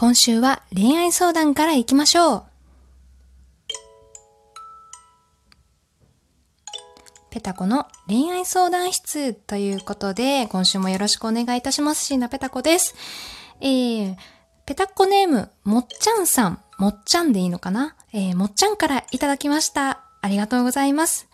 [0.00, 2.42] 今週は恋愛相談から行きましょう。
[7.30, 12.04] ペタコの恋愛相談室ということで、今週もよろしくお願いいたします。
[12.04, 12.94] 椎名ペタコです。
[13.60, 14.16] えー、
[14.66, 17.96] ペタコネーム、もっちゃんさん、もっちゃんでいいのかな？
[18.12, 20.04] えー、もっちゃんからいただきました。
[20.22, 21.26] ありがとうございます。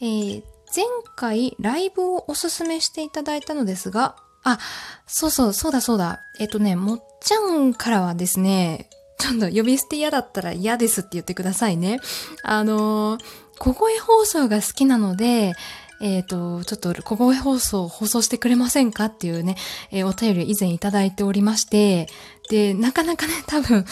[0.00, 0.84] えー、前
[1.16, 4.58] 回ライブをおすすめしていただいたのですが、あ、
[5.06, 6.20] そうそう、そうだそうだ。
[6.38, 8.88] えっとね、もっちゃんからはですね、
[9.18, 12.00] ちょっと呼び捨て嫌だったら嫌ですって言ってくださいね。
[12.42, 13.24] あのー、
[13.58, 15.54] 小声放送が好きなので、
[16.00, 19.56] えっ、ー、と、ちょっと小声放送を放送してくれませんかっていうね、
[19.90, 22.06] えー、お便り以前いただいておりまして、
[22.50, 23.84] で、なかなかね、多分、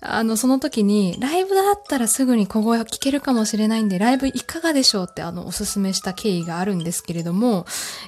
[0.00, 7.64] あの、その時に、ライブだったらすぐに小声を聞けるかもしれないんで、ライブいかがでしょうって、あの、おすすめした経緯があるんですけれども、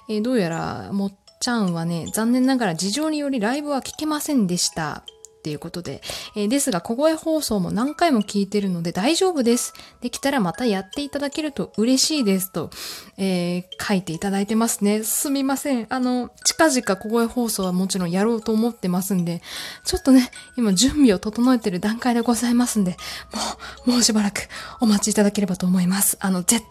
[0.08, 1.12] えー、どうやら、もっ
[1.44, 5.04] ちゃんはね、残念ながら事情によりライブは聞けませんでした。
[5.40, 6.00] っていうことで、
[6.34, 9.74] えー、ですが、小声放送も何回も聞いてるので大丈夫です。
[10.00, 12.70] できたらまたやっていただけると嬉しいですと、
[13.19, 15.02] えー、書いていただいてますね。
[15.02, 15.86] すみません。
[15.91, 19.42] あの、近々小声放送はもちろんやろうと思ってますんで、
[19.84, 22.97] ちょっとね、今準備を整えてる段階でございますんで、
[23.34, 24.48] もう、もうしばらく
[24.80, 26.16] お待ちいただければと思います。
[26.20, 26.64] あの、絶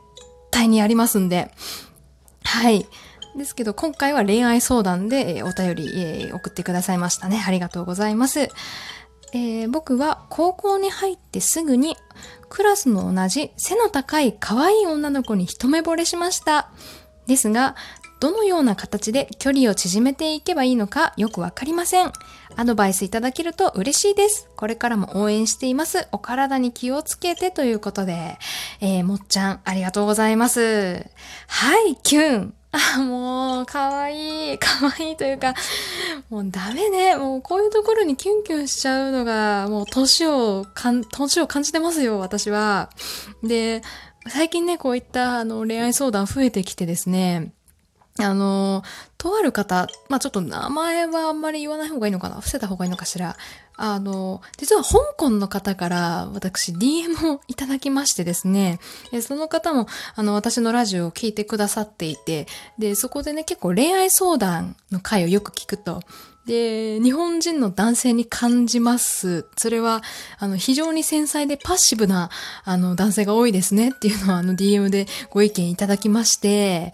[0.49, 1.51] 対にやりますんで、
[2.43, 2.87] はい。
[3.37, 7.43] ですけど、今回は恋愛相談で、お便り、送ってくださいましたね。
[7.45, 8.49] ありがとうございます。
[9.33, 11.97] えー、僕は高校に入ってすぐに
[12.49, 16.69] クラスの同じ背の高い可愛い女の子に一目惚れしました。
[17.25, 17.75] ですが、
[18.19, 22.13] どのような形で距離を縮めていけばいいのかよくわかりません。
[22.55, 24.47] アドバイスいただけると嬉しいです。
[24.55, 26.07] これからも応援しています。
[26.11, 28.37] お体に気をつけてということで、
[28.79, 31.05] えー、もっちゃん、ありがとうございます。
[31.47, 32.53] はい、キュン。
[32.73, 34.57] あ、 もう、かわいい。
[34.57, 35.53] かわいいというか、
[36.29, 37.15] もうダメね。
[37.15, 42.89] もうこういうところにキュンキュンしちゃうのが、もう年をかん、年を感じてますよ、私は。
[43.43, 43.83] で、
[44.27, 47.53] 最近ね、こういったあの恋愛相談増えてきてですね、
[48.19, 48.83] あの、
[49.17, 53.37] とある方、まあちょっと名前はあんまり言わない方がいいのかな伏せた方がいいのかしら。
[53.75, 58.79] あの、実は香港の方から私 DM をいただきましてですね、
[59.21, 62.45] その方もあの私のラジオを聞いてくださっていて、
[62.77, 66.01] で、そこでね結構恋愛相談の回をよく聞くと、
[66.45, 69.45] で、日本人の男性に感じます。
[69.57, 70.01] それは、
[70.39, 72.29] あの、非常に繊細でパッシブな、
[72.65, 76.93] あの、男性が多いですねっていうのをあの DM でご意見いただきまして、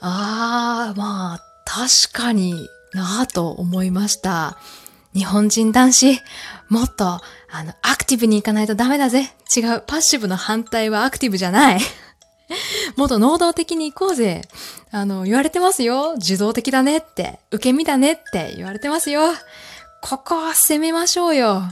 [0.00, 4.58] ああ、まあ、確かになぁと思いました。
[5.14, 6.20] 日本人男子、
[6.68, 7.20] もっと、あ
[7.64, 9.30] の、アクティブに行かないとダメだぜ。
[9.56, 9.82] 違う。
[9.86, 11.80] パッシブの反対はアクティブじゃない。
[12.96, 14.42] もっと能動的に行こうぜ。
[14.90, 16.14] あの、言われてますよ。
[16.18, 17.40] 受動的だねって。
[17.50, 19.32] 受け身だねって言われてますよ。
[20.00, 21.62] ここは攻めましょうよ。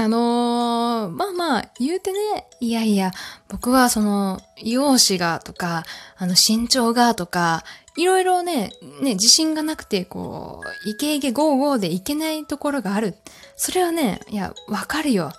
[0.00, 3.10] あのー、まあまあ、言うてね、いやいや、
[3.48, 5.82] 僕はその、容姿がとか、
[6.16, 7.64] あの、身長がとか、
[7.96, 8.70] いろいろね、
[9.02, 13.16] ね、自信がなくて、こう、イケイケゴーゴーでいけないところがある。
[13.56, 15.32] それはね、いや、わかるよ。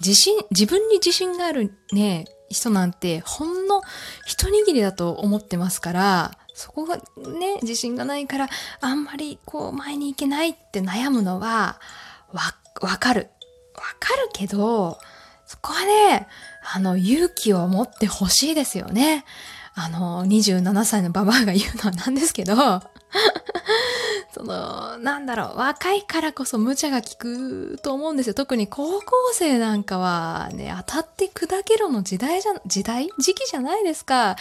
[0.00, 3.82] 自信、自分に自信があるね、人なんて、ほんの
[4.24, 8.48] 一握りだと思ってますから、そこがね、自信がないから、
[8.80, 11.78] あんまりこう、前に行けないって悩むのは、
[12.32, 13.28] わ、わかる。
[13.76, 14.98] わかるけど、
[15.46, 16.26] そこはね、
[16.74, 19.24] あの、勇気を持ってほしいですよね。
[19.74, 22.54] あの、27歳のババアが言うのはなんですけど、
[24.32, 28.34] その、なんだろう、若いからこそ無茶が効くと思うんですよ。
[28.34, 33.08] 特に高校生なんかはね、当たって砕けろの時代じゃ、時代？
[33.18, 34.36] 時期じゃないですか。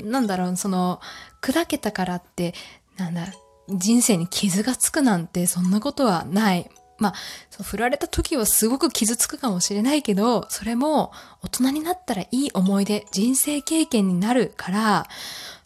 [0.00, 1.00] なんだろう、その、
[1.40, 2.54] 砕けたからって、
[2.96, 3.26] なんだ、
[3.68, 6.68] 人生に傷がつくなんてそんなことはない。
[6.98, 11.12] まあ、振られた時はすごく傷つくかもしれないけど、それも
[11.42, 15.06] 大人になったらいい思い出、人生経験になるから、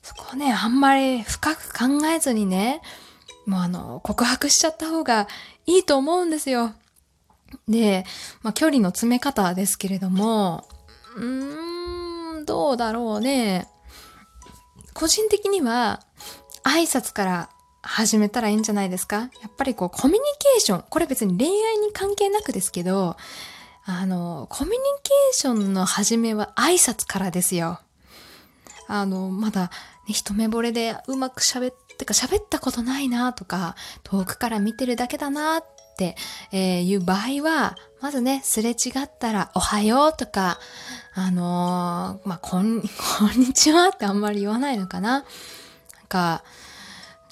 [0.02, 2.80] そこはね、あんまり深く考えずにね、
[3.46, 5.28] もうあの、告白しちゃった方が
[5.66, 6.74] いいと思うんですよ。
[7.66, 8.04] で、
[8.42, 10.66] まあ、距離の詰め方ですけれども、
[11.16, 13.68] うーん、どうだろうね。
[14.94, 16.00] 個人的には、
[16.64, 17.50] 挨拶から
[17.88, 19.16] 始めたらいいんじゃないですか？
[19.16, 20.84] やっぱりこう、コミュニケーション。
[20.90, 23.16] これ別に恋愛に関係なくですけど、
[23.84, 27.80] あの、コミュニケーションの始めは挨拶からですよ。
[28.86, 29.70] あの、まだ、
[30.06, 33.74] ね、一目惚れでうまく喋って、か喋ったことないなとか、
[34.04, 35.64] 遠くから見てるだけだなっ
[35.96, 36.16] て、
[36.52, 40.58] え、いう場合は、まずね、すれ違ったら、おはようとか、
[41.14, 42.82] あのー、まあ、こん、
[43.18, 45.10] こんにちはってあんまり言わないのかな。
[45.12, 45.24] なん
[46.08, 46.44] か、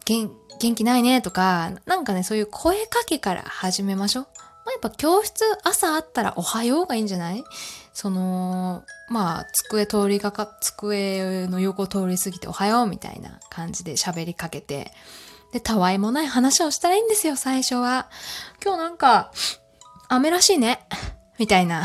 [0.07, 4.27] 元元気ないねとか、なんかね、そういう声かけから始めましょう。
[4.65, 7.45] まあ、やっぱ教室朝あったらおはようがいいんじゃない？
[7.93, 14.93] その、まあ、机通りがか、机の横通り過ぎておはようみたいな感じで喋りかけて、
[15.53, 18.11] で、たわいもない話をしたらいいんですよ、最初は。
[18.63, 19.33] 今日なんか、
[20.09, 20.81] 雨らしいね。
[21.39, 21.85] みたいな。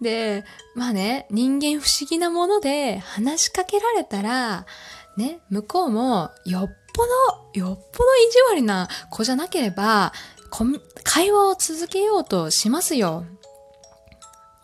[0.00, 0.44] で、
[0.74, 4.66] まあね、人間不思議なもので話しかけられたら、
[5.16, 7.02] ね、向こうもよっぽ
[7.54, 10.12] ど、よっぽど意地悪な子じゃなければ、
[11.04, 13.24] 会話を続けようとしますよ。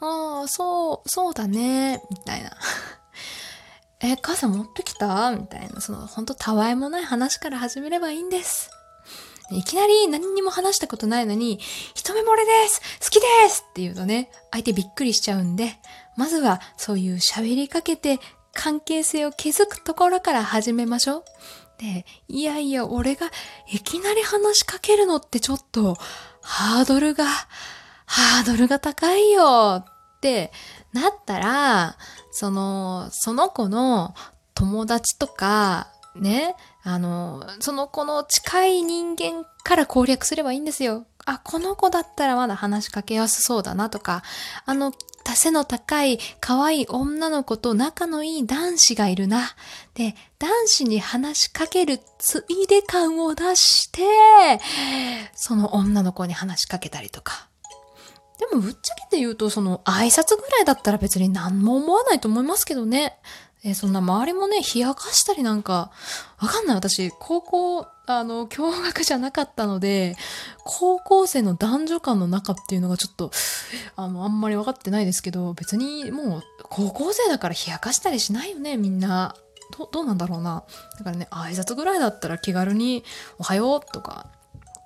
[0.01, 2.57] ああ、そう、そうだね、みたいな。
[4.01, 5.33] え、傘持ってきた？
[5.33, 8.71] みたいな、その、ほんとたわいもない話から始めればいいんです。
[9.51, 11.59] いきなり何にも話したことないのに、
[11.95, 15.79] 一目惚れです好きですって言うとね、相手びっくりしちゃうんで、
[16.17, 18.21] まずはそういう喋りかけて
[18.59, 21.25] 関係性を築くところから始めましょう。
[21.79, 23.31] で、いやいや、俺が
[23.71, 25.97] いきなり話しかけるのってちょっと、
[26.43, 27.25] ハードルが、
[28.05, 29.85] ハードルが高いよ
[30.17, 30.51] って
[30.93, 31.97] なったら、
[32.33, 34.17] その、その子の
[34.55, 41.07] 友達とか、ね、あの、その子の近い人間から攻略すればいいんですよ。
[41.29, 44.23] あ、この子だったらまだ話しかけやすそうだなとか、
[44.65, 44.93] あの、
[45.35, 49.55] 背の高い可愛い女の子と仲のいい男子がいるな。
[49.93, 54.01] で、男子に話しかけるついで感を出して、
[55.35, 57.49] その女の子に話しかけたりとか。
[58.39, 63.19] でもぶっちゃけて言うと、その挨拶ぐらいだったら別に何も思わないと思いますけどね。
[63.65, 65.91] えー、そんな周りもね、冷やかしたりなんか、
[66.39, 66.77] わかんない。
[66.77, 70.17] 私、高校、あの、共学じゃなかったので、
[70.65, 73.31] 高校生の男女間の中っていうのがちょっと、
[73.97, 79.35] あの、あんまり分かってないですけど、別にもう、高校生だから冷やかしたりしないよね、みんな。
[79.77, 80.65] どどうなんだろうな。
[80.97, 83.05] だからね、挨拶ぐらいだったら気軽に、
[83.39, 84.27] おはようとか、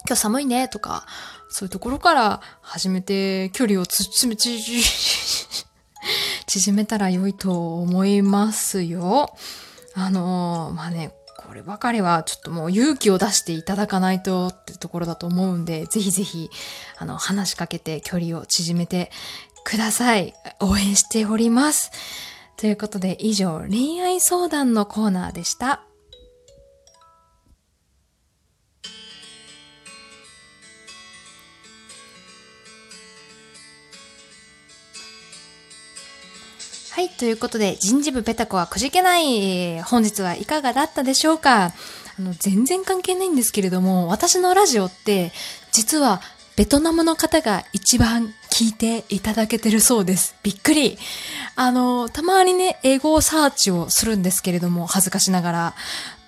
[0.06, 1.06] 今日寒いねとか、
[1.50, 4.58] そういうところから始めて距離をつちめち、
[6.52, 9.34] 縮めたら良いと思いますよ。
[9.94, 16.50] あのー、まあね、こればかりはちょっともう勇気を出していただかないとってところだと思うんで、ぜひぜひ、
[16.98, 19.10] あの、話しかけて距離を縮めて
[19.64, 20.34] ください。
[20.60, 21.90] 応援しております。
[22.58, 25.86] ということで、以上、恋愛相談のコーナーでした。
[36.94, 41.72] はい、ということで、人事部ペタコはくじけない、本日はいかがだったでしょうか？
[42.18, 45.32] あの、全然関係ないんですけれども、私のラジオって、
[45.72, 46.20] 実は、
[46.54, 50.34] ベトナムの方が一番聞いていただけてるそうです。
[50.42, 50.98] びっくり。
[51.56, 55.74] あの、たまにね、英語サーチをするんですけれども、恥ずかしながら。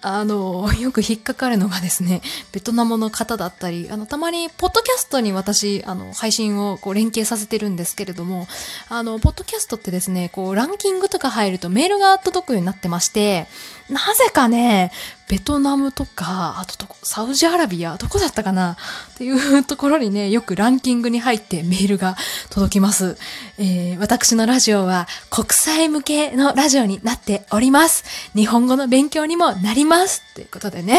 [0.06, 2.20] あの、よく引っかかるのがですね、
[2.52, 8.46] ベトナムの方だったり、あの、たまに、ポッドキャストに私、あの、配信をこう連携させてるんですけれども、
[8.90, 13.46] あの、ポッドキャストってですね、こう、ランキングとか入るとメールが届くようになってまして、
[13.90, 14.92] なぜかね、
[15.28, 18.76] ベトナムとか、あとサウジアラビア、どこだったかな？
[19.14, 22.16] っていうところにね、よくランキングに入ってメールが
[22.50, 23.16] 届きます。
[23.58, 28.04] えー、私のラジオは国際向けのラジオになっております。
[28.34, 30.22] 日本語の勉強にもなります。
[30.34, 30.98] ということでね。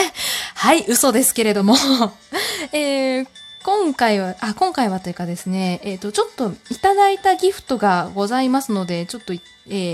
[0.55, 1.75] はい、嘘ですけれども。
[2.71, 3.27] えー
[3.65, 9.39] 今回は、あ、今回はというかですね、えっ、ー、と、ちょっといただいたギフトがございますので、ちょっと、え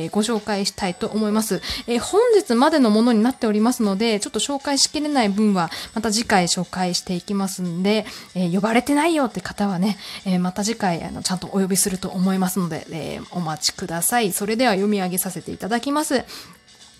[0.07, 1.61] ー、ご紹介したいと思います。
[1.87, 14.33] えー、本日までのものになっておりますので、ちょっと紹介しきれない分は、また次回紹介していきますんで、え呼ばれてないよって方はね、えまた次回、あの、ちゃんとお呼びすると思いますので、えお待ちください。
[14.33, 16.25] それでは読み上げさせていただきます。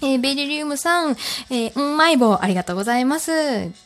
[0.04, 1.12] えー、ベリリウムさん、
[1.50, 3.32] えー、うんまい棒ありがとうございます。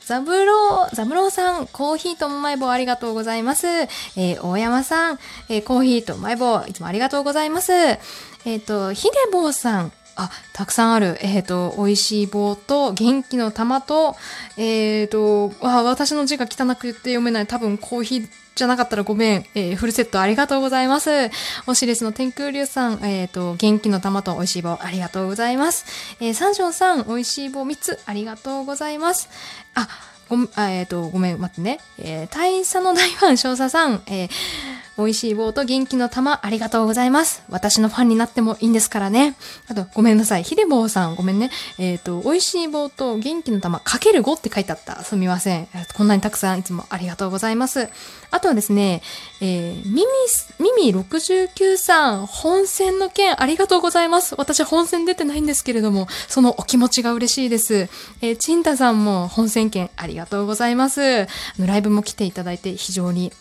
[0.06, 3.68] ザブロー、ザブローさん、コーヒーとうんまい棒ありがとうございます。
[3.68, 5.20] えー、大山さん、
[5.50, 7.74] えー、コーヒーとうまい棒いつもありがとうございます。
[7.74, 11.18] えっ、ー、と、ひでぼうさん、あ、たくさんある。
[11.22, 14.16] えっ、ー、と、美味しい棒と、元気の玉と、
[14.58, 17.48] えっ、ー、と、あ、私の字が汚く言って読めない。
[17.48, 19.46] 多分コーヒーじゃなかったらごめん。
[19.54, 21.30] えー、フルセットありがとうございます。
[21.68, 25.86] おしレスの天空流さん、えっ、ー、と、元気の玉と美味しい棒ありがとうございます。
[26.22, 29.30] えー、三条さん、美味しい棒3つありがとうございます。
[29.74, 29.90] あ、
[30.30, 31.80] ごえっ、ー、と、ごめん、待ってね。
[32.00, 34.30] えー、大佐の大ファン少佐さん、えー、
[34.98, 37.44] 美味しい棒と元気の玉ありがとうございます。
[37.50, 39.36] 私のファンになってもいいんですからね。
[39.68, 40.44] あと、ごめんなさい。
[40.44, 41.52] ひでぼうさん、ごめんね。
[41.78, 45.04] えっ、ー、と、美味しい棒と元気の玉かける5って書いてあった。
[45.04, 45.68] すみません。
[45.96, 47.90] こんなにたくさんいつもありがとうございます。
[48.32, 49.02] あとはですね、
[49.42, 50.06] えー、ミ
[50.60, 54.36] ミ、ミミ69さん、本戦の件ありがとうございます。
[54.38, 57.90] 私本戦出てないんですけれども、そのお気持ちが嬉しいです。
[58.22, 61.24] えー、チンタさんも本戦券ありがとうございます。
[61.24, 61.28] あ
[61.60, 63.32] のライブも来ていただいて非常に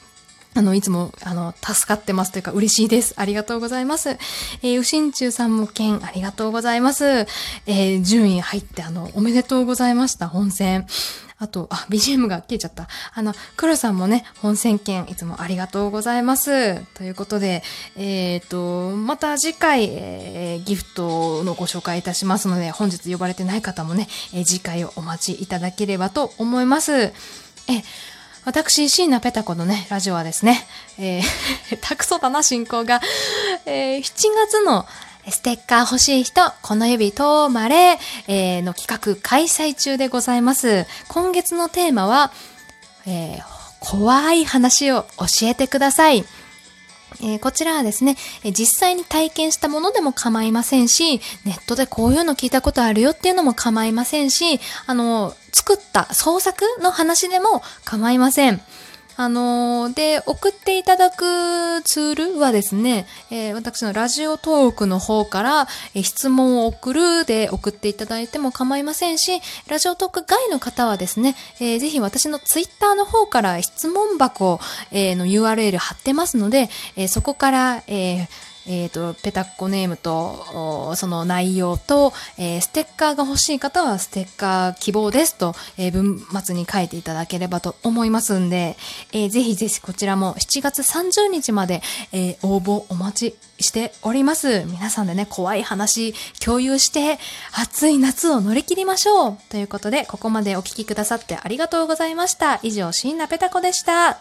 [0.54, 3.14] あの、いつも、あの、助かってますというか嬉しいです。
[3.16, 4.10] ありがとうございます。
[4.10, 7.04] えー、うしんちゅうさんも券ありがとうございます。
[7.04, 10.86] えー、順位入って、あの、おめでとうございました、本戦。
[11.38, 12.88] あと、あ、BGM が消えちゃった。
[13.12, 16.80] あの、黒さんもね、本選券いつもありがとうございます。
[16.94, 17.64] ということで、
[17.96, 26.92] えっ、ー、と、また次回、えー、ギフトのご紹介いたしますので、本日呼ばれてない方もね、えー、次回をお待ちいただければと思います。
[27.02, 27.12] え、
[28.44, 30.66] 私、椎名ペタ子のね、ラジオはですね、
[30.98, 33.00] えー、 たくそだな、進行が。
[33.64, 34.02] えー、7
[34.46, 34.86] 月の
[35.30, 37.98] ステッカー欲しい人、この指とまれ、
[38.28, 40.86] えー、の企画開催中でございます。
[41.08, 42.32] 今月のテーマは、
[43.06, 43.42] えー、
[43.80, 46.24] 怖い話を教えてください。
[47.24, 58.60] えー、こちらはですね、え実際に体験したものでも構いませんし、ネットでこういうの聞いたことあるよっていうのも構いませんし、あの、作った創作の話でも構いません。
[59.16, 74.58] あのー、で、送っていただくツールはですね、えー、私のラジオトークの方から、えー、質問を送るで送っていただいても構いませんし、ラジオトーク外の方はですね、えー、ぜひ私のツイッターの方から質問箱、
[74.90, 88.76] えー、の URL 貼ってますので、えー、そこから、えーえっ、ー、と、ペタッコネームと、その内容と、えー、ステッカーが欲しい方はステッカー希望ですと、えー、文末に書いていただければと思いますんで、
[89.12, 94.64] えー、ぜひぜひこちらも7月30日まで、えー、応募お待ちしております。
[94.66, 97.18] 皆さんでね、怖い話共有して、
[97.52, 102.60] 暑い夏を乗り切りましょうということで、ここまでお聴きくださってありがとうございました。
[102.62, 104.18] 以上、椎名ペタコでした。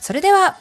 [0.00, 0.58] それでは、